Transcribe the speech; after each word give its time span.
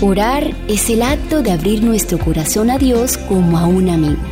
Orar 0.00 0.54
es 0.68 0.90
el 0.90 1.02
acto 1.02 1.42
de 1.42 1.50
abrir 1.50 1.82
nuestro 1.82 2.20
corazón 2.20 2.70
a 2.70 2.78
Dios 2.78 3.18
como 3.18 3.58
a 3.58 3.66
un 3.66 3.88
amigo. 3.88 4.22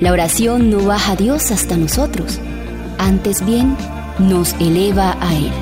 La 0.00 0.10
oración 0.10 0.70
no 0.70 0.84
baja 0.84 1.12
a 1.12 1.16
Dios 1.16 1.52
hasta 1.52 1.76
nosotros, 1.76 2.40
antes 2.98 3.46
bien 3.46 3.76
nos 4.18 4.54
eleva 4.54 5.16
a 5.20 5.36
Él. 5.36 5.52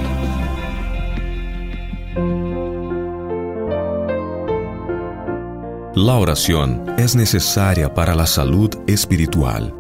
La 5.95 6.15
oración 6.15 6.87
es 6.97 7.15
necesaria 7.15 7.93
para 7.93 8.15
la 8.15 8.27
salud 8.27 8.71
espiritual. 8.87 9.75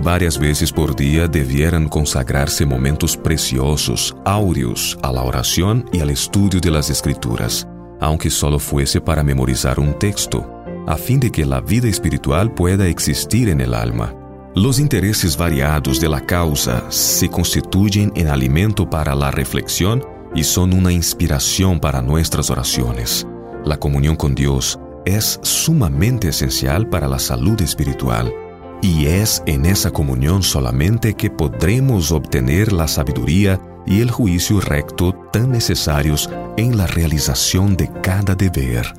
Varias 0.00 0.38
veces 0.38 0.72
por 0.72 0.96
día 0.96 1.28
debieran 1.28 1.86
consagrarse 1.86 2.64
momentos 2.64 3.14
preciosos, 3.14 4.16
áureos, 4.24 4.98
a 5.02 5.12
la 5.12 5.22
oración 5.22 5.84
y 5.92 6.00
al 6.00 6.08
estudio 6.08 6.60
de 6.60 6.70
las 6.70 6.88
escrituras 6.88 7.68
aunque 8.00 8.30
solo 8.30 8.58
fuese 8.58 9.00
para 9.00 9.22
memorizar 9.22 9.78
un 9.80 9.98
texto, 9.98 10.50
a 10.86 10.96
fin 10.96 11.20
de 11.20 11.30
que 11.30 11.46
la 11.46 11.60
vida 11.60 11.88
espiritual 11.88 12.52
pueda 12.52 12.86
existir 12.86 13.48
en 13.48 13.60
el 13.60 13.74
alma. 13.74 14.14
Los 14.54 14.78
intereses 14.78 15.36
variados 15.36 16.00
de 16.00 16.08
la 16.08 16.24
causa 16.24 16.84
se 16.90 17.28
constituyen 17.28 18.12
en 18.14 18.28
alimento 18.28 18.88
para 18.88 19.14
la 19.14 19.30
reflexión 19.30 20.04
y 20.34 20.44
son 20.44 20.72
una 20.72 20.92
inspiración 20.92 21.80
para 21.80 22.02
nuestras 22.02 22.50
oraciones. 22.50 23.26
La 23.64 23.78
comunión 23.78 24.14
con 24.16 24.34
Dios 24.34 24.78
es 25.04 25.40
sumamente 25.42 26.28
esencial 26.28 26.88
para 26.88 27.08
la 27.08 27.18
salud 27.18 27.60
espiritual 27.60 28.32
y 28.80 29.06
es 29.06 29.42
en 29.46 29.66
esa 29.66 29.90
comunión 29.90 30.42
solamente 30.42 31.14
que 31.14 31.30
podremos 31.30 32.12
obtener 32.12 32.72
la 32.72 32.86
sabiduría 32.86 33.58
y 33.86 34.00
el 34.00 34.10
juicio 34.10 34.60
recto 34.60 35.12
tan 35.32 35.50
necesarios 35.50 36.30
en 36.56 36.76
la 36.76 36.86
realización 36.86 37.76
de 37.76 37.90
cada 38.02 38.34
deber. 38.34 38.94